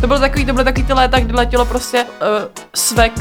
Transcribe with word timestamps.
To 0.00 0.06
bylo 0.06 0.18
takový, 0.18 0.46
to 0.46 0.52
bylo 0.52 0.64
takový 0.64 0.86
ty 0.86 0.92
léta, 0.92 1.20
kdy 1.20 1.32
letělo 1.32 1.64
prostě 1.64 2.04
uh, 2.04 2.08
svek, 2.74 3.12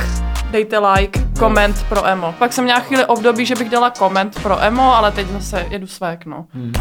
dejte 0.52 0.80
like, 0.80 1.20
koment 1.40 1.86
pro 1.90 2.08
emo. 2.08 2.36
Pak 2.40 2.54
jsem 2.54 2.64
měla 2.64 2.80
chvíli 2.80 3.06
období, 3.06 3.46
že 3.46 3.56
bych 3.56 3.70
dala 3.70 3.90
koment 3.90 4.40
pro 4.44 4.64
emo, 4.64 4.96
ale 4.96 5.12
teď 5.12 5.28
zase 5.28 5.66
jedu 5.70 5.88
svek, 5.88 6.26
no. 6.26 6.46
Hmm. 6.54 6.74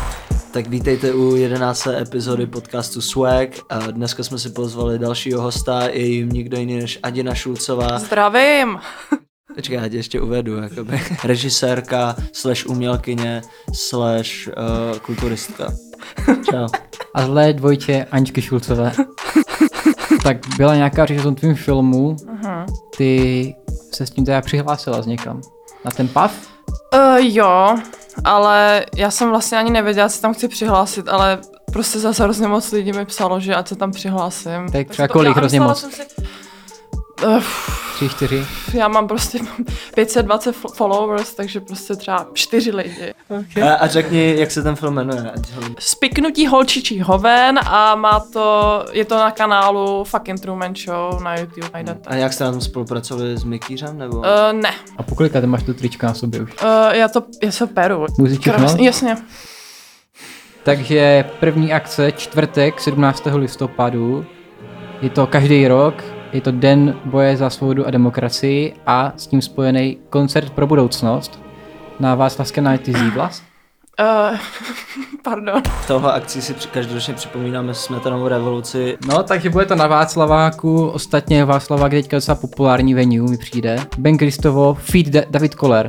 Tak 0.53 0.67
vítejte 0.67 1.13
u 1.13 1.37
11. 1.37 1.87
epizody 1.87 2.47
podcastu 2.47 3.01
Swag. 3.01 3.49
A 3.71 3.79
dneska 3.79 4.23
jsme 4.23 4.39
si 4.39 4.51
pozvali 4.51 4.99
dalšího 4.99 5.43
hosta, 5.43 5.83
je 5.83 6.07
jim 6.07 6.29
nikdo 6.29 6.57
jiný 6.57 6.79
než 6.79 6.99
Adina 7.03 7.35
Šulcová. 7.35 7.99
Zdravím! 7.99 8.79
Počkej, 9.55 9.77
já 9.77 9.89
tě 9.89 9.97
ještě 9.97 10.21
uvedu, 10.21 10.57
jakoby. 10.57 11.01
Režisérka, 11.25 12.17
slash 12.33 12.67
umělkyně, 12.67 13.43
slash 13.73 14.31
uh, 14.47 14.99
kulturistka. 14.99 15.73
Čau. 16.51 16.69
A 17.15 17.27
zlé 17.27 17.53
dvojče 17.53 18.07
Aničky 18.11 18.43
Šulcové. 18.43 18.93
tak 20.23 20.37
byla 20.57 20.75
nějaká 20.75 21.07
řeč 21.07 21.19
o 21.19 21.23
tom 21.23 21.35
tvým 21.35 21.55
filmu, 21.55 22.17
Aha. 22.33 22.67
ty 22.97 23.55
se 23.93 24.07
s 24.07 24.11
tím 24.11 24.25
teda 24.25 24.41
přihlásila 24.41 25.03
z 25.03 25.07
někam. 25.07 25.41
Na 25.85 25.91
ten 25.91 26.09
PAV? 26.09 26.33
Uh, 26.95 27.17
jo, 27.19 27.79
ale 28.25 28.87
já 28.97 29.11
jsem 29.11 29.31
vlastně 29.31 29.59
ani 29.59 29.71
nevěděla, 29.71 30.09
se 30.09 30.23
tam 30.23 30.35
chci 30.35 30.49
přihlásit, 30.49 31.09
ale 31.09 31.39
prostě 31.73 31.99
zase 31.99 32.23
hrozně 32.23 32.49
moc 32.49 32.73
lidí 32.73 32.93
mi 32.93 33.05
psalo, 33.05 33.41
že 33.41 33.55
ať 33.55 33.69
se 33.69 33.77
tam 33.77 33.93
přihlásím. 33.93 34.69
Tak 34.73 34.89
třeba 34.89 35.09
kolik 35.09 35.37
hrozně 35.37 35.61
moc? 35.61 35.81
jsem 35.81 35.91
Si, 35.91 36.03
uh, 37.25 37.43
Tři, 37.95 38.09
čtyři? 38.09 38.47
já 38.75 38.89
mám 38.89 39.09
prostě 39.09 39.39
520 39.95 40.57
fo- 40.57 40.73
followers, 40.75 41.35
takže 41.35 41.61
prostě 41.61 41.97
třeba 41.97 42.27
čtyři 42.33 42.71
lidi. 42.71 43.15
A, 43.63 43.75
a 43.75 43.87
řekni, 43.87 44.35
jak 44.39 44.51
se 44.51 44.63
ten 44.63 44.77
film 44.77 44.95
jmenuje. 44.95 45.33
Spiknutí 45.79 46.47
holčičí 46.47 47.01
hoven 47.01 47.59
a 47.67 47.95
má 47.95 48.21
to, 48.33 48.85
je 48.93 49.05
to 49.05 49.15
na 49.17 49.31
kanálu 49.31 50.05
Fucking 50.05 50.41
Truman 50.41 50.75
Show 50.75 51.23
na 51.23 51.37
YouTube, 51.39 51.69
najdete. 51.75 52.01
A 52.11 52.15
jak 52.15 52.33
jste 52.33 52.45
na 52.45 52.51
tom 52.53 52.61
spolupracovali 52.61 53.37
s 53.37 53.45
Mikýřem, 53.45 53.99
nebo? 53.99 54.17
Uh, 54.17 54.25
ne, 54.53 54.71
A 54.97 55.03
po 55.03 55.15
kolika 55.15 55.41
ty 55.41 55.47
máš 55.47 55.63
tu 55.63 55.75
trička 55.75 56.07
na 56.07 56.15
sobě 56.15 56.41
už? 56.43 56.51
uh, 56.63 56.69
já 56.93 57.09
to, 57.09 57.23
já 57.43 57.51
se 57.53 57.67
peru. 57.67 58.07
Můžeš 58.19 58.39
Krásně, 58.39 58.87
jasně. 58.87 59.17
Takže 60.63 61.25
první 61.41 61.73
akce, 61.73 62.13
čtvrtek, 62.13 62.81
17. 62.81 63.23
listopadu. 63.35 64.27
Je 65.03 65.11
to 65.11 65.27
každý 65.27 65.69
rok, 65.69 66.05
je 66.37 66.41
to 66.43 66.51
Den 66.51 66.95
boje 67.05 67.37
za 67.37 67.51
svobodu 67.51 67.87
a 67.87 67.91
demokracii 67.91 68.75
a 68.87 69.13
s 69.17 69.27
tím 69.27 69.43
spojený 69.43 69.99
koncert 70.11 70.51
pro 70.53 70.67
budoucnost 70.67 71.41
na 72.01 72.15
Václavské 72.15 72.61
nájty 72.61 72.93
Zíblas. 72.93 73.43
Uh, 74.01 74.37
pardon. 75.25 75.63
V 75.83 75.87
tohle 75.87 76.13
akci 76.13 76.43
si 76.43 76.55
při- 76.55 76.69
každoročně 76.69 77.15
připomínáme 77.15 77.75
smetanovou 77.75 78.29
revoluci. 78.29 78.99
No, 79.09 79.23
takže 79.23 79.51
bude 79.51 79.67
to 79.67 79.75
na 79.75 79.87
Václaváku, 79.87 80.87
ostatně 80.89 81.45
Václavák 81.45 81.93
je 81.93 82.03
teďka 82.03 82.17
docela 82.17 82.35
populární 82.35 82.95
venue, 82.95 83.31
mi 83.31 83.39
přijde. 83.39 83.77
Ben 83.99 84.19
Kristovo, 84.19 84.75
feed 84.75 85.07
Da- 85.07 85.25
David 85.31 85.55
Koller. 85.55 85.87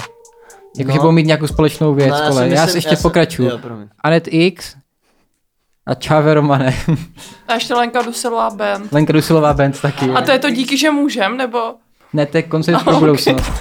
Jakože 0.78 0.98
No. 0.98 1.02
budou 1.02 1.12
mít 1.12 1.26
nějakou 1.28 1.48
společnou 1.48 1.94
věc, 1.94 2.10
No. 2.12 2.18
Já, 2.20 2.28
myslím- 2.46 2.68
si 2.68 2.78
ještě 2.78 2.96
jsem- 2.96 3.02
pokračuju. 3.04 3.50
Jo, 3.50 3.58
promiň. 3.58 3.88
Anet 4.04 4.28
X 4.32 4.76
a 5.88 5.94
Čave 5.96 6.34
Romane. 6.34 6.76
A 7.48 7.54
ještě 7.54 7.74
Lenka 7.74 8.02
Dusilová 8.02 8.50
band. 8.50 8.92
Lenka 8.92 9.14
Dusilová 9.14 9.54
band 9.54 9.82
taky. 9.82 10.10
A 10.12 10.22
to 10.22 10.32
je 10.32 10.40
to 10.40 10.50
díky, 10.50 10.78
že 10.78 10.92
můžem, 10.92 11.38
nebo 11.38 11.60
Ne, 12.14 12.26
to 12.26 12.38
je 12.38 12.44
koncert 12.44 12.84
pro 12.84 12.92
Ah, 12.92 12.96
ok. 12.96 13.00
budoucnost. 13.00 13.52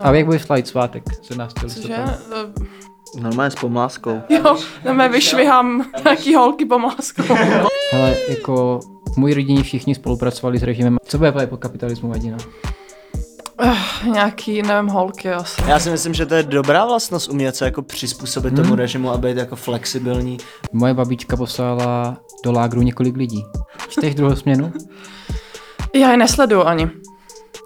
A 0.00 0.12
jak 0.12 0.26
bude 0.26 0.38
slavit 0.38 0.66
svátek 0.68 1.02
17. 1.22 1.54
cože? 1.60 1.64
listopadu? 1.78 2.12
Uh, 2.56 3.22
Normálně 3.22 3.50
s 3.50 3.54
pomláskou. 3.54 4.20
jo, 4.28 4.56
jdeme 4.84 5.08
vyšvihám 5.08 5.84
nějaký 6.04 6.34
holky 6.34 6.64
pomáskou. 6.64 7.22
Hele, 7.92 8.16
jako 8.28 8.80
v 9.14 9.16
mojí 9.16 9.34
rodině 9.34 9.62
všichni 9.62 9.94
spolupracovali 9.94 10.58
s 10.58 10.62
režimem. 10.62 10.96
Co 11.04 11.18
bude 11.18 11.46
po 11.46 11.56
kapitalismu 11.56 12.08
vadina? 12.10 12.36
Uh, 13.64 13.76
nějaký, 14.12 14.62
nevím, 14.62 14.88
holky 14.90 15.32
asi. 15.32 15.62
Já 15.66 15.78
si 15.78 15.90
myslím, 15.90 16.14
že 16.14 16.26
to 16.26 16.34
je 16.34 16.42
dobrá 16.42 16.84
vlastnost 16.86 17.28
umět 17.30 17.56
se 17.56 17.64
jako 17.64 17.82
přizpůsobit 17.82 18.52
Hmm. 18.54 18.62
tomu 18.62 18.74
režimu 18.76 19.10
a 19.10 19.16
být 19.18 19.36
jako 19.36 19.56
flexibilní. 19.56 20.38
Moje 20.72 20.94
babička 20.94 21.36
poslala 21.36 22.16
do 22.44 22.52
lágru 22.52 22.82
několik 22.82 23.16
lidí. 23.16 23.44
Čteš 23.88 24.14
druhou 24.14 24.36
směnu? 24.36 24.72
Já 25.94 26.10
je 26.10 26.16
nesleduju 26.16 26.64
ani. 26.64 26.90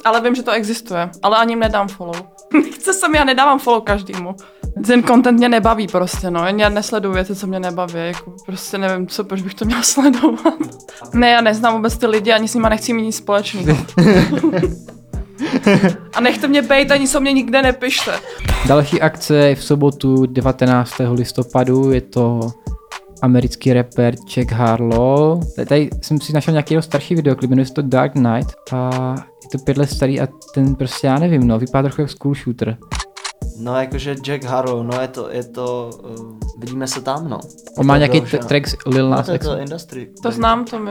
Ale 0.04 0.20
vím, 0.20 0.34
že 0.34 0.42
to 0.42 0.50
existuje. 0.50 1.10
Ale 1.22 1.36
ani 1.36 1.52
jim 1.52 1.60
nedám 1.60 1.88
follow. 1.88 2.16
Chce 2.74 2.92
jsem, 2.92 3.14
já 3.14 3.24
nedávám 3.24 3.58
follow 3.58 3.82
každému. 3.82 4.34
Ten 4.86 5.02
content 5.04 5.38
mě 5.38 5.48
nebaví 5.48 5.86
prostě, 5.86 6.30
no. 6.30 6.46
Já 6.56 6.68
nesleduju 6.68 7.14
věci, 7.14 7.36
co 7.36 7.46
mě 7.46 7.60
nebaví. 7.60 7.92
Jako 7.96 8.34
prostě 8.46 8.78
nevím, 8.78 9.06
co, 9.06 9.24
proč 9.24 9.42
bych 9.42 9.54
to 9.54 9.64
měla 9.64 9.82
sledovat. 9.84 10.54
Ne, 11.14 11.30
já 11.30 11.40
neznám 11.40 11.74
vůbec 11.74 11.98
ty 11.98 12.06
lidi, 12.06 12.32
ani 12.32 12.48
s 12.48 12.54
nima 12.54 12.68
nechci 12.68 12.92
mít 12.92 13.02
nic 13.02 13.16
společného. 13.16 13.76
A 16.14 16.20
nechte 16.20 16.48
mě 16.48 16.62
bejt, 16.62 16.90
ani 16.90 17.06
se 17.06 17.20
mě 17.20 17.32
nikde 17.32 17.62
nepište. 17.62 18.12
Další 18.66 19.00
akce 19.00 19.36
je 19.36 19.54
v 19.54 19.64
sobotu 19.64 20.26
19. 20.26 20.92
listopadu, 21.12 21.90
je 21.92 22.00
to 22.00 22.40
americký 23.22 23.72
rapper 23.72 24.14
Jack 24.34 24.52
Harlow. 24.52 25.40
Tady- 25.68 25.90
jsem 26.02 26.20
si 26.20 26.32
našel 26.32 26.52
nějaký 26.52 26.74
jeho 26.74 26.82
starší 26.82 27.14
videoklip, 27.14 27.50
jmenuje 27.50 27.66
se 27.66 27.72
to 27.74 27.82
Dark 27.82 28.12
Knight 28.12 28.50
a 28.72 28.90
je 29.42 29.48
to 29.52 29.58
pět 29.64 29.76
let 29.76 29.90
starý 29.90 30.20
a 30.20 30.28
ten 30.54 30.74
prostě 30.74 31.06
já 31.06 31.18
nevím, 31.18 31.46
no, 31.46 31.58
vypadá 31.58 31.88
trochu 31.88 32.00
jako 32.00 32.12
school 32.12 32.34
shooter. 32.34 32.76
No 33.58 33.80
jakože 33.80 34.14
Jack 34.24 34.44
Harlow, 34.44 34.86
no 34.86 35.00
je 35.00 35.08
to, 35.08 35.30
je 35.30 35.44
to, 35.44 35.90
uh, 36.18 36.38
vidíme 36.58 36.86
se 36.86 37.00
tam, 37.00 37.28
no. 37.28 37.40
On 37.78 37.86
má 37.86 37.94
To 37.94 37.98
nějaký 37.98 38.20
t- 38.20 38.38
no. 38.42 38.48
track 38.48 38.66
s 38.68 38.76
Lil 38.86 39.10
No, 39.10 39.16
Nas 39.16 39.26
to 39.26 39.32
je 39.32 39.36
X. 39.36 39.46
to 39.46 39.58
industry. 39.58 40.08
To 40.22 40.30
znám, 40.32 40.64
to 40.64 40.78
mi 40.78 40.90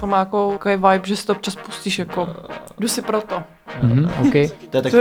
to 0.00 0.06
má 0.06 0.18
jako 0.18 0.52
takový 0.52 0.74
vibe, 0.76 1.00
že 1.04 1.16
si 1.16 1.26
to 1.26 1.32
občas 1.32 1.56
pustíš 1.56 1.98
jako, 1.98 2.28
jdu 2.78 2.88
si 2.88 3.02
proto. 3.02 3.42
Mhm, 3.82 4.10
OK. 4.20 4.32
To 4.70 4.76
je 4.76 4.82
tak. 4.82 4.92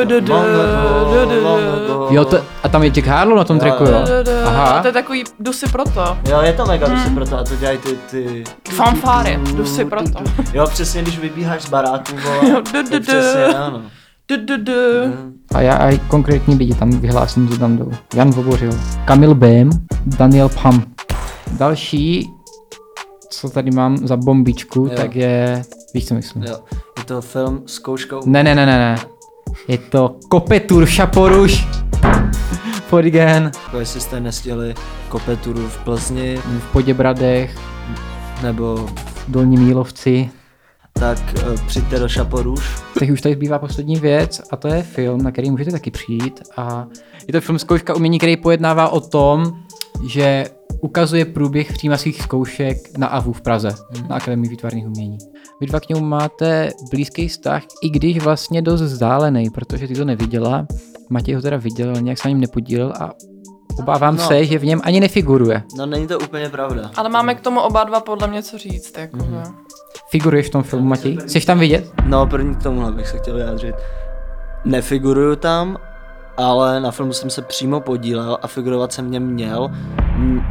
Jo, 2.09 2.25
to, 2.25 2.37
a 2.63 2.69
tam 2.69 2.83
je 2.83 2.91
Jack 2.95 3.07
Harlow 3.07 3.37
na 3.37 3.43
tom 3.43 3.57
Jo, 3.57 3.61
tracku, 3.61 3.83
jo. 3.83 3.91
jo? 3.91 3.97
A 4.45 4.49
Aha. 4.49 4.81
to 4.81 4.87
je 4.87 4.93
takový, 4.93 5.23
jdu 5.39 5.53
si 5.53 5.69
proto. 5.69 6.17
Jo, 6.29 6.41
je 6.41 6.53
to 6.53 6.65
mega, 6.65 6.87
hmm. 6.87 7.03
si 7.03 7.09
proto 7.09 7.37
a 7.39 7.43
to 7.43 7.55
dělají 7.55 7.77
ty, 7.77 7.97
ty... 8.11 8.43
Fanfáry, 8.69 9.39
jdu 9.55 9.65
si 9.65 9.85
proto. 9.85 10.19
Jo, 10.53 10.67
přesně, 10.67 11.01
když 11.01 11.19
vybíháš 11.19 11.61
z 11.61 11.69
baráku, 11.69 12.11
Jo, 12.15 12.31
vole, 12.41 12.61
du, 12.73 12.83
du, 12.83 12.89
to 12.89 12.99
du. 12.99 13.03
přesně, 13.03 13.45
ano. 13.45 13.81
Du, 14.27 14.35
du, 14.45 14.63
du. 14.63 14.73
A 15.55 15.61
já 15.61 15.75
a 15.75 15.97
konkrétní 16.07 16.55
lidi 16.55 16.73
tam 16.75 16.89
vyhlásím, 16.91 17.49
co 17.49 17.57
tam 17.57 17.77
jdou. 17.77 17.91
Jan 18.15 18.31
Vobořil, 18.31 18.71
Kamil 19.05 19.35
Bém, 19.35 19.69
Daniel 20.05 20.49
Pam. 20.49 20.83
Další, 21.51 22.29
co 23.29 23.49
tady 23.49 23.71
mám 23.71 23.97
za 23.97 24.17
bombičku, 24.17 24.79
Jo. 24.91 24.95
tak 24.95 25.15
je, 25.15 25.61
víš 25.93 26.07
co 26.07 26.13
myslím? 26.13 26.43
Jo, 26.43 26.59
to 27.11 27.21
film 27.21 27.63
s 27.65 27.79
kouškou. 27.79 28.21
Ne, 28.25 28.43
ne, 28.43 28.55
ne, 28.55 28.65
ne, 28.65 28.77
ne. 28.77 28.95
Je 29.67 29.77
to 29.77 30.15
Kopetur 30.29 30.85
Šaporuš. 30.85 31.67
Podigen 32.89 33.51
Jako 33.63 33.79
jestli 33.79 34.01
jste 34.01 34.19
nestihli 34.19 34.75
kopeturu 35.09 35.67
v 35.67 35.77
Plzni, 35.83 36.37
v 36.37 36.71
Poděbradech, 36.71 37.57
nebo 38.43 38.75
v 38.95 39.25
Dolní 39.27 39.57
Mílovci. 39.57 40.29
tak 40.93 41.17
uh, 41.47 41.55
přijďte 41.67 41.99
do 41.99 42.09
Šaporuš. 42.09 42.81
Tak 42.99 43.09
už 43.09 43.21
tady 43.21 43.35
zbývá 43.35 43.59
poslední 43.59 43.95
věc 43.95 44.41
a 44.51 44.55
to 44.55 44.67
je 44.67 44.83
film, 44.83 45.21
na 45.21 45.31
který 45.31 45.51
můžete 45.51 45.71
taky 45.71 45.91
přijít 45.91 46.41
a 46.57 46.87
je 47.27 47.31
to 47.31 47.41
film 47.41 47.59
Zkouška 47.59 47.95
umění, 47.95 48.17
který 48.17 48.37
pojednává 48.37 48.89
o 48.89 48.99
tom, 48.99 49.53
že 50.07 50.45
ukazuje 50.81 51.25
průběh 51.25 51.73
přijímacích 51.73 52.21
zkoušek 52.21 52.97
na 52.97 53.07
AVU 53.07 53.33
v 53.33 53.41
Praze, 53.41 53.69
Hmm. 53.95 54.07
na 54.07 54.15
Akademii 54.15 54.49
výtvarných 54.49 54.85
umění. 54.87 55.17
Vy 55.61 55.67
dva 55.67 55.79
k 55.79 55.89
němu 55.89 56.01
máte 56.05 56.71
blízký 56.91 57.27
vztah, 57.27 57.63
i 57.83 57.89
když 57.89 58.23
vlastně 58.23 58.61
dost 58.61 58.81
vzdálený, 58.81 59.49
protože 59.49 59.87
ty 59.87 59.93
to 59.93 60.05
neviděla. 60.05 60.67
Matěj 61.09 61.35
ho 61.35 61.41
teda 61.41 61.57
viděl, 61.57 61.89
ale 61.89 62.01
nějak 62.01 62.17
se 62.17 62.27
na 62.27 62.29
něm 62.29 62.39
nepodílel 62.41 62.93
a 62.99 63.11
obávám 63.79 64.15
No. 64.15 64.27
se, 64.27 64.45
že 64.45 64.59
v 64.59 64.65
něm 64.65 64.81
ani 64.83 64.99
nefiguruje. 64.99 65.63
No 65.77 65.85
není 65.85 66.07
to 66.07 66.19
úplně 66.19 66.49
pravda. 66.49 66.91
Ale 66.95 67.09
máme 67.09 67.35
k 67.35 67.41
tomu 67.41 67.59
oba 67.61 67.83
dva 67.83 67.99
podle 67.99 68.27
mě 68.27 68.43
co 68.43 68.57
říct, 68.57 68.97
jako 68.97 69.17
mm-hmm. 69.17 69.53
Figuruješ 70.09 70.47
v 70.47 70.49
tom 70.49 70.63
filmu, 70.63 70.85
Matěj? 70.85 71.17
Chceš 71.17 71.45
tam 71.45 71.59
vidět? 71.59 71.91
No 72.05 72.27
první 72.27 72.55
k 72.55 72.63
tomuhle 72.63 72.91
bych 72.91 73.07
se 73.07 73.17
chtěl 73.17 73.35
vyjádřit. 73.35 73.75
Nefiguruju 74.65 75.35
tam, 75.35 75.77
ale 76.37 76.79
na 76.79 76.91
filmu 76.91 77.13
jsem 77.13 77.29
se 77.29 77.41
přímo 77.41 77.79
podílel 77.79 78.37
a 78.41 78.47
figurovat 78.47 78.93
jsem 78.93 79.05
v 79.05 79.09
něm 79.09 79.23
měl. 79.23 79.71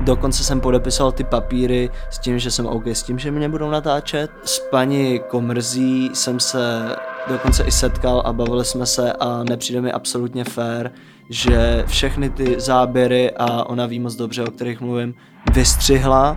Dokonce 0.05 0.45
jsem 0.45 0.61
podepisoval 0.61 1.13
ty 1.13 1.25
papíry 1.25 1.91
s 2.11 2.19
tím, 2.19 2.39
že 2.39 2.51
jsem 2.51 2.67
OK 2.67 2.87
s 2.87 3.03
tím, 3.03 3.19
že 3.19 3.31
mě 3.31 3.49
budou 3.49 3.71
natáčet. 3.71 4.31
S 4.45 4.59
paní 4.59 5.21
Komrzí 5.29 6.11
jsem 6.15 6.41
se 6.41 6.97
dokonce 7.29 7.65
i 7.65 7.71
setkal 7.71 8.23
a 8.25 8.33
bavili 8.33 8.65
jsme 8.65 8.87
se 8.87 9.13
a 9.13 9.45
nepřijde 9.49 9.81
mi 9.81 9.93
absolutně 9.93 10.45
fair, 10.45 10.91
že 11.31 11.85
všechny 11.87 12.31
ty 12.31 12.61
záběry 12.61 13.31
a 13.31 13.65
ona 13.65 13.87
ví 13.87 14.01
moc 14.01 14.15
dobře, 14.15 14.43
o 14.43 14.51
kterých 14.51 14.81
mluvím, 14.81 15.15
vystřihla 15.53 16.37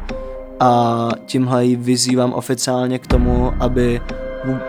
a 0.60 1.10
tímhle 1.26 1.66
ji 1.66 1.76
vyzývám 1.76 2.34
oficiálně 2.34 3.00
k 3.00 3.08
tomu, 3.08 3.54
aby 3.60 4.02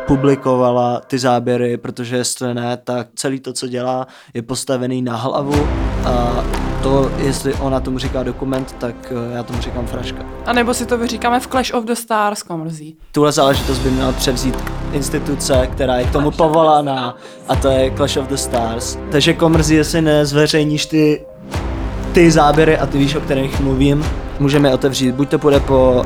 publikovala 0.06 1.00
ty 1.00 1.18
záběry, 1.18 1.76
protože 1.76 2.16
jestli 2.16 2.54
ne, 2.54 2.76
tak 2.76 3.06
celý 3.14 3.40
to, 3.40 3.52
co 3.52 3.68
dělá, 3.68 4.06
je 4.34 4.42
postavený 4.42 5.02
na 5.02 5.16
hlavu 5.16 5.68
a 6.04 6.44
to, 6.82 7.10
jestli 7.18 7.54
ona 7.54 7.80
tomu 7.80 7.98
říká 7.98 8.22
dokument, 8.22 8.76
tak 8.78 8.94
eh, 9.10 9.34
já 9.34 9.42
tomu 9.42 9.60
říkám 9.60 9.86
fraška. 9.86 10.18
A 10.46 10.52
nebo 10.52 10.74
si 10.74 10.86
to 10.86 10.98
vyříkáme 10.98 11.40
v 11.40 11.46
Clash 11.46 11.74
of 11.74 11.84
the 11.84 11.92
Stars 11.92 12.42
komrzí. 12.42 12.96
Tuhle 13.12 13.32
záležitost 13.32 13.78
by 13.78 13.90
měla 13.90 14.12
převzít 14.12 14.54
instituce, 14.92 15.68
která 15.72 15.96
je 15.96 16.04
k 16.04 16.12
tomu 16.12 16.30
povolaná 16.30 17.16
a 17.48 17.56
to 17.56 17.68
je 17.68 17.90
Clash 17.90 18.16
of 18.16 18.26
the 18.26 18.34
Stars. 18.34 18.98
Takže 19.10 19.32
komrzí, 19.32 19.74
jestli 19.74 20.02
nezveřejníš 20.02 20.86
ty, 20.86 21.26
ty 22.12 22.30
záběry 22.30 22.78
a 22.78 22.86
ty 22.86 22.98
víš, 22.98 23.14
o 23.14 23.20
kterých 23.20 23.60
mluvím, 23.60 24.04
můžeme 24.40 24.74
otevřít. 24.74 25.14
Buď 25.14 25.28
to 25.28 25.38
půjde 25.38 25.60
po 25.60 26.04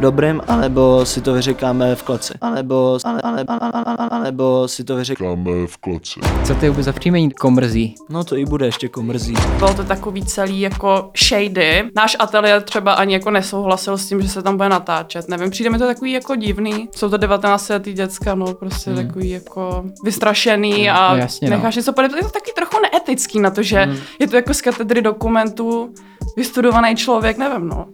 dobrým, 0.00 0.40
anebo 0.48 1.06
si 1.06 1.20
to 1.20 1.32
vyříkáme 1.32 1.94
v 1.94 2.02
kloci. 2.02 2.34
Anebo, 2.40 2.98
ale, 3.04 3.20
ale, 3.22 3.44
ale, 3.48 3.70
ale, 3.72 4.08
anebo 4.10 4.68
si 4.68 4.84
to 4.84 4.96
vyříkáme. 4.96 5.30
Říkáme 5.44 5.66
v 5.66 5.76
kloci. 5.76 6.20
Co 6.44 6.54
to 6.54 6.64
je 6.64 6.70
vůbec 6.70 6.84
za 6.84 6.92
příjmení 6.92 7.30
komrzí? 7.30 7.94
No 8.08 8.24
to 8.24 8.36
i 8.36 8.44
bude 8.44 8.66
ještě 8.66 8.88
komrzí. 8.88 9.34
Bylo 9.58 9.74
to 9.74 9.84
takový 9.84 10.24
celý 10.24 10.60
jako 10.60 11.10
shady. 11.28 11.90
Náš 11.96 12.16
ateliér 12.18 12.62
třeba 12.62 12.92
ani 12.92 13.12
jako 13.14 13.30
nesouhlasil 13.30 13.98
s 13.98 14.08
tím, 14.08 14.22
že 14.22 14.28
se 14.28 14.42
tam 14.42 14.56
bude 14.56 14.68
natáčet. 14.68 15.28
Nevím, 15.28 15.50
přijde 15.50 15.70
mi 15.70 15.78
to 15.78 15.86
takový 15.86 16.12
jako 16.12 16.34
divný. 16.36 16.88
Jsou 16.96 17.08
to 17.10 17.16
19 17.16 17.68
letý 17.68 17.92
děcka, 17.92 18.34
no 18.34 18.54
prostě 18.54 18.90
hmm. 18.90 19.06
takový 19.06 19.30
jako 19.30 19.84
vystrašený 20.04 20.90
a 20.90 21.12
No, 21.12 21.18
jasně, 21.18 21.50
no. 21.50 21.56
necháš 21.56 21.76
něco 21.76 21.92
podepsat. 21.92 22.16
Je 22.16 22.22
to 22.22 22.30
taky 22.30 22.52
trochu 22.56 22.76
neetický 22.82 23.40
na 23.40 23.50
to, 23.50 23.62
že 23.62 23.80
Hmm. 23.80 23.96
je 24.18 24.28
to 24.28 24.36
jako 24.36 24.54
z 24.54 24.60
katedry 24.60 25.02
dokumentů 25.02 25.94
vystudovaný 26.36 26.96
člověk, 26.96 27.38
nevím, 27.38 27.68
no. 27.68 27.86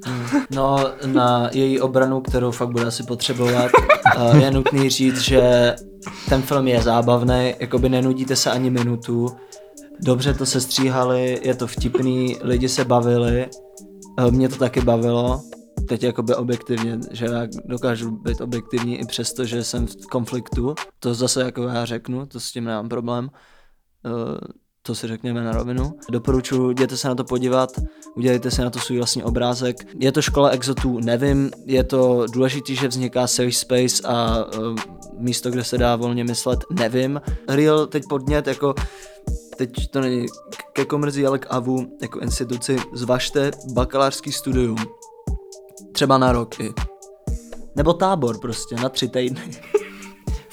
No, 0.50 0.76
na 1.06 1.50
její 1.52 1.80
obranu, 1.80 2.20
kterou 2.20 2.50
fakt 2.50 2.70
bude 2.70 2.84
asi 2.84 3.02
potřebovat, 3.02 3.70
eh, 4.16 4.38
je 4.38 4.50
nutný 4.50 4.90
říct, 4.90 5.20
že 5.20 5.74
ten 6.28 6.42
film 6.42 6.68
je 6.68 6.82
zábavný, 6.82 7.54
jakoby 7.58 7.88
nenudíte 7.88 8.36
se 8.36 8.50
ani 8.50 8.70
minutu, 8.70 9.28
dobře 10.00 10.34
to 10.34 10.46
se 10.46 10.60
stříhali, 10.60 11.40
je 11.42 11.54
to 11.54 11.66
vtipný, 11.66 12.36
lidi 12.42 12.68
se 12.68 12.84
bavili, 12.84 13.48
eh, 14.18 14.30
mě 14.30 14.48
to 14.48 14.56
taky 14.56 14.80
bavilo, 14.80 15.40
teď 15.88 16.02
jakoby 16.02 16.34
objektivně, 16.34 16.98
že 17.10 17.26
já 17.26 17.46
dokážu 17.64 18.10
být 18.10 18.40
objektivní 18.40 19.00
i 19.00 19.06
přesto, 19.06 19.44
že 19.44 19.64
jsem 19.64 19.86
v 19.86 20.06
konfliktu, 20.06 20.74
to 21.00 21.14
zase 21.14 21.42
jako 21.42 21.62
já 21.62 21.84
řeknu, 21.84 22.26
to 22.26 22.40
s 22.40 22.52
tím 22.52 22.64
nemám 22.64 22.88
problém, 22.88 23.30
Eh, 24.06 24.38
to 24.86 24.94
si 24.94 25.06
řekněme 25.06 25.44
na 25.44 25.52
rovinu. 25.52 25.98
Doporučuji, 26.10 26.70
jděte 26.70 26.96
se 26.96 27.08
na 27.08 27.14
to 27.14 27.24
podívat, 27.24 27.70
udělejte 28.16 28.50
si 28.50 28.62
na 28.62 28.70
to 28.70 28.78
svůj 28.78 28.98
vlastní 28.98 29.22
obrázek. 29.22 29.76
Je 29.98 30.12
to 30.12 30.22
škola 30.22 30.48
exotů, 30.48 31.00
nevím, 31.00 31.50
je 31.64 31.84
to 31.84 32.26
důležitý, 32.32 32.76
že 32.76 32.88
vzniká 32.88 33.26
safe 33.26 33.52
space 33.52 34.02
a 34.04 34.44
uh, 34.58 34.76
místo, 35.18 35.50
kde 35.50 35.64
se 35.64 35.78
dá 35.78 35.96
volně 35.96 36.24
myslet, 36.24 36.64
nevím. 36.70 37.20
Real 37.48 37.86
teď 37.86 38.02
podnět, 38.08 38.46
jako 38.46 38.74
teď 39.56 39.90
to 39.90 40.00
není 40.00 40.26
ke 40.72 40.84
komrzí, 40.84 41.26
ale 41.26 41.38
k 41.38 41.46
AVU 41.50 41.86
jako 42.02 42.20
instituci, 42.20 42.76
zvažte 42.92 43.50
bakalářský 43.72 44.32
studium. 44.32 44.76
Třeba 45.92 46.18
na 46.18 46.32
rok 46.32 46.60
i. 46.60 46.74
Nebo 47.76 47.92
tábor 47.92 48.40
prostě, 48.40 48.74
na 48.74 48.88
tři 48.88 49.08
týdny. 49.08 49.50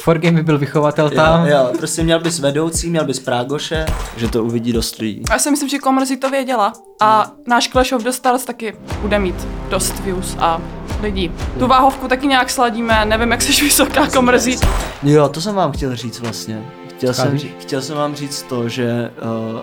Forgame 0.03 0.35
by 0.35 0.43
byl 0.43 0.57
vychovatel 0.57 1.09
tam. 1.09 1.45
Jo, 1.45 1.57
jo, 1.57 1.71
prostě 1.77 2.03
měl 2.03 2.19
bys 2.19 2.39
vedoucí, 2.39 2.89
měl 2.89 3.05
bys 3.05 3.19
prágoše, 3.19 3.85
že 4.17 4.27
to 4.27 4.43
uvidí 4.43 4.73
dost 4.73 4.97
lidí. 4.97 5.23
Já 5.31 5.39
si 5.39 5.51
myslím, 5.51 5.69
že 5.69 5.79
komrzí 5.79 6.17
to 6.17 6.29
věděla. 6.29 6.73
A 7.01 7.31
náš 7.47 7.67
Clash 7.67 7.91
of 7.93 8.03
the 8.03 8.09
Stars 8.09 8.45
taky 8.45 8.75
bude 9.01 9.19
mít 9.19 9.47
dost 9.69 9.99
views 9.99 10.35
a 10.39 10.61
lidí. 11.01 11.31
Tu 11.59 11.67
váhovku 11.67 12.07
taky 12.07 12.27
nějak 12.27 12.49
sladíme, 12.49 13.05
nevím, 13.05 13.31
jak 13.31 13.41
jsi 13.41 13.63
vysoká 13.63 14.07
komrzí. 14.07 14.59
Jo, 15.03 15.29
to 15.29 15.41
jsem 15.41 15.55
vám 15.55 15.71
chtěl 15.71 15.95
říct 15.95 16.19
vlastně. 16.19 16.65
Chtěl, 16.89 17.13
jsem, 17.13 17.39
chtěl 17.59 17.81
jsem 17.81 17.97
vám 17.97 18.15
říct 18.15 18.41
to, 18.41 18.69
že 18.69 19.11
uh, 19.53 19.61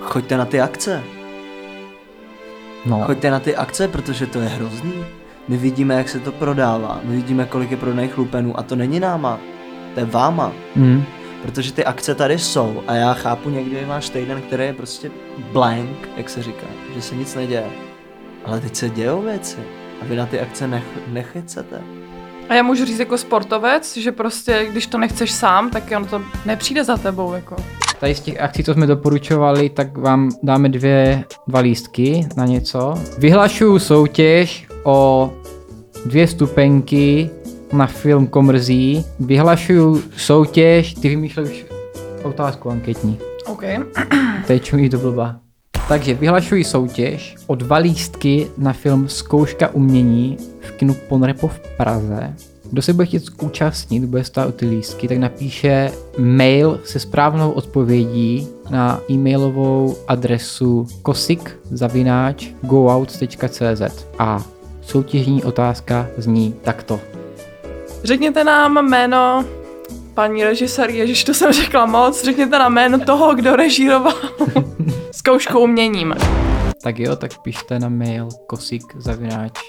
choďte 0.00 0.36
na 0.36 0.44
ty 0.44 0.60
akce. 0.60 1.02
No. 2.86 3.02
Choďte 3.06 3.30
na 3.30 3.40
ty 3.40 3.56
akce, 3.56 3.88
protože 3.88 4.26
to 4.26 4.38
je 4.38 4.48
hrozný. 4.48 5.04
My 5.48 5.56
vidíme, 5.56 5.94
jak 5.94 6.08
se 6.08 6.20
to 6.20 6.32
prodává. 6.32 7.00
My 7.04 7.16
vidíme, 7.16 7.44
kolik 7.44 7.70
je 7.70 7.76
prodaných 7.76 8.18
lupenů 8.18 8.58
a 8.58 8.62
to 8.62 8.76
není 8.76 9.00
náma. 9.00 9.40
To 9.94 10.00
je 10.00 10.06
váma. 10.06 10.52
Mm. 10.76 11.04
Protože 11.42 11.72
ty 11.72 11.84
akce 11.84 12.14
tady 12.14 12.38
jsou 12.38 12.82
a 12.86 12.94
já 12.94 13.14
chápu 13.14 13.50
někdy 13.50 13.86
máš 13.86 14.08
týden, 14.08 14.42
který 14.42 14.64
je 14.64 14.72
prostě 14.72 15.10
blank, 15.52 16.08
jak 16.16 16.30
se 16.30 16.42
říká, 16.42 16.66
že 16.94 17.02
se 17.02 17.14
nic 17.14 17.34
neděje. 17.34 17.66
Ale 18.44 18.60
teď 18.60 18.76
se 18.76 18.90
dějou 18.90 19.22
věci 19.22 19.56
a 20.02 20.04
vy 20.04 20.16
na 20.16 20.26
ty 20.26 20.40
akce 20.40 20.68
nech, 20.68 20.84
nechcete. 21.06 21.80
A 22.48 22.54
já 22.54 22.62
můžu 22.62 22.84
říct 22.84 22.98
jako 22.98 23.18
sportovec, 23.18 23.96
že 23.96 24.12
prostě, 24.12 24.66
když 24.70 24.86
to 24.86 24.98
nechceš 24.98 25.32
sám, 25.32 25.70
tak 25.70 25.92
on 25.96 26.04
to 26.04 26.22
nepřijde 26.46 26.84
za 26.84 26.96
tebou, 26.96 27.32
jako. 27.32 27.56
Tady 28.00 28.14
z 28.14 28.20
těch 28.20 28.40
akcí, 28.40 28.64
co 28.64 28.74
jsme 28.74 28.86
doporučovali, 28.86 29.68
tak 29.68 29.98
vám 29.98 30.30
dáme 30.42 30.68
dvě, 30.68 31.24
dva 31.46 31.60
lístky 31.60 32.26
na 32.36 32.46
něco. 32.46 32.94
Vyhlašuju 33.18 33.78
soutěž 33.78 34.66
o 34.84 35.32
dvě 36.06 36.28
stupenky 36.28 37.30
na 37.76 37.86
film 37.86 38.26
Komrzí. 38.26 39.04
Vyhlašuju 39.20 40.02
soutěž, 40.16 40.94
ty 40.94 41.08
vymýšlej 41.08 41.46
už 41.46 41.64
otázku 42.22 42.70
anketní. 42.70 43.18
OK. 43.46 43.62
Teču 44.46 44.76
jí 44.76 44.88
do 44.88 44.98
blba. 44.98 45.36
Takže 45.88 46.14
vyhlašuji 46.14 46.64
soutěž 46.64 47.34
o 47.46 47.54
dva 47.54 47.76
lístky 47.76 48.46
na 48.58 48.72
film 48.72 49.08
Zkouška 49.08 49.74
umění 49.74 50.36
v 50.60 50.70
kinu 50.70 50.94
Ponrepo 51.08 51.48
v 51.48 51.60
Praze. 51.76 52.34
Kdo 52.70 52.82
se 52.82 52.92
bude 52.92 53.06
chtít 53.06 53.22
účastnit, 53.42 54.04
bude 54.04 54.24
stát 54.24 54.48
o 54.48 54.52
ty 54.52 54.66
lístky, 54.66 55.08
tak 55.08 55.18
napíše 55.18 55.92
mail 56.18 56.80
se 56.84 56.98
správnou 56.98 57.50
odpovědí 57.50 58.48
na 58.70 59.00
e-mailovou 59.10 59.96
adresu 60.08 60.86
kosik 61.02 61.58
zavináč 61.70 62.48
goout.cz 62.62 64.06
a 64.18 64.42
soutěžní 64.82 65.44
otázka 65.44 66.06
zní 66.16 66.54
takto. 66.62 67.00
Řekněte 68.04 68.44
nám 68.44 68.88
jméno 68.88 69.44
paní 70.14 70.44
režisér, 70.44 70.90
ježiš, 70.90 71.24
to 71.24 71.34
jsem 71.34 71.52
řekla 71.52 71.86
moc, 71.86 72.24
řekněte 72.24 72.58
nám 72.58 72.72
jméno 72.72 72.98
toho, 72.98 73.34
kdo 73.34 73.56
režíroval 73.56 74.14
zkoušku 75.10 75.58
uměním. 75.58 76.14
Tak 76.82 76.98
jo, 76.98 77.16
tak 77.16 77.42
pište 77.42 77.78
na 77.78 77.88
mail 77.88 78.28
kosik 78.46 78.82
zavináč 78.96 79.60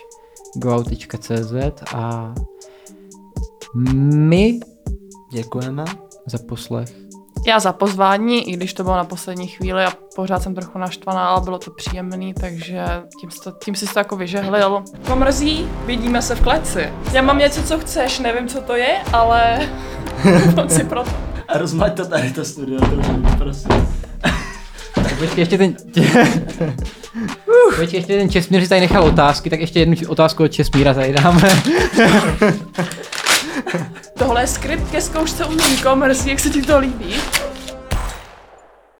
a 1.95 2.33
my 4.03 4.59
Děkujeme. 5.31 5.85
za 6.27 6.37
poslech. 6.47 6.89
Já 7.45 7.59
za 7.59 7.73
pozvání, 7.73 8.49
i 8.49 8.53
když 8.53 8.73
to 8.73 8.83
bylo 8.83 8.95
na 8.95 9.03
poslední 9.03 9.47
chvíli 9.47 9.85
a 9.85 9.91
pořád 10.15 10.43
jsem 10.43 10.55
trochu 10.55 10.79
naštvaná, 10.79 11.27
ale 11.27 11.41
bylo 11.41 11.59
to 11.59 11.71
příjemný, 11.71 12.33
takže 12.33 12.85
tím, 13.21 13.31
jsi 13.31 13.39
to, 13.39 13.51
tím 13.51 13.75
jsi 13.75 13.85
to 13.93 13.99
jako 13.99 14.15
vyžehlil. 14.15 14.83
Pomrzí, 15.07 15.67
vidíme 15.85 16.21
se 16.21 16.35
v 16.35 16.41
kleci. 16.41 16.89
Já 17.11 17.21
mám 17.21 17.37
něco, 17.37 17.63
co 17.63 17.79
chceš, 17.79 18.19
nevím, 18.19 18.47
co 18.47 18.61
to 18.61 18.75
je, 18.75 18.97
ale 19.13 19.69
si 20.67 20.83
pro 20.83 21.03
to. 21.03 21.11
A 21.47 21.57
rozmaď 21.57 21.95
to 21.95 22.05
tady, 22.05 22.31
to 22.31 22.45
studio 22.45 22.79
trošku, 22.81 23.21
prosím. 23.37 23.87
Tak 24.95 25.17
počkej, 25.19 25.41
ještě 25.41 25.57
ten... 25.57 25.75
Počkej, 27.77 27.97
ještě 27.97 28.17
ten 28.17 28.29
Česmír 28.29 28.63
si 28.63 28.69
tady 28.69 28.81
nechal 28.81 29.03
otázky, 29.03 29.49
tak 29.49 29.59
ještě 29.59 29.79
jednu 29.79 29.95
otázku 30.07 30.43
od 30.43 30.47
Česmíra 30.47 30.93
tady 30.93 31.13
dáme. 31.13 31.49
Tohle 34.17 34.41
je 34.41 34.47
skript 34.47 34.91
ke 34.91 35.01
zkoušce 35.01 35.45
umění 35.45 35.77
komrzí, 35.77 36.29
jak 36.29 36.39
se 36.39 36.49
ti 36.49 36.61
to 36.61 36.79
líbí? 36.79 37.15